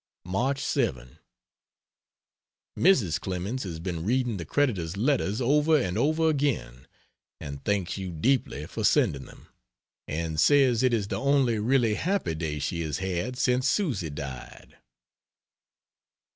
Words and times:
March 0.25 0.59
7. 0.65 1.19
Mrs. 2.75 3.19
Clemens 3.21 3.61
has 3.61 3.79
been 3.79 4.03
reading 4.03 4.37
the 4.37 4.45
creditors' 4.45 4.97
letters 4.97 5.39
over 5.39 5.77
and 5.79 5.95
over 5.95 6.27
again 6.27 6.87
and 7.39 7.63
thanks 7.63 7.99
you 7.99 8.11
deeply 8.11 8.65
for 8.65 8.83
sending 8.83 9.25
them, 9.25 9.49
and 10.07 10.39
says 10.39 10.81
it 10.81 10.91
is 10.91 11.09
the 11.09 11.17
only 11.19 11.59
really 11.59 11.93
happy 11.93 12.33
day 12.33 12.57
she 12.57 12.81
has 12.81 12.97
had 12.97 13.37
since 13.37 13.69
Susy 13.69 14.09
died. 14.09 14.79